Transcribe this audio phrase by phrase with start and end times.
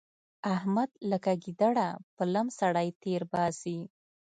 [0.55, 3.79] احمد لکه ګيدړه په لم سړی تېرباسي.